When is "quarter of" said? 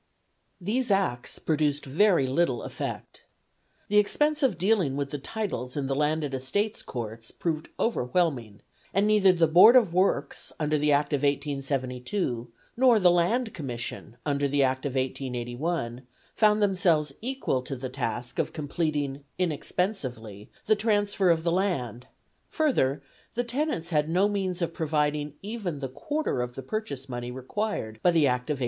25.89-26.55